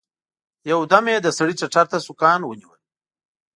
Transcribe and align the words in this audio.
يو 0.71 0.79
دم 0.91 1.05
يې 1.11 1.17
د 1.21 1.27
سړي 1.37 1.53
ټتر 1.59 1.85
ته 1.91 1.97
سوکان 2.07 2.39
ونيول. 2.43 2.79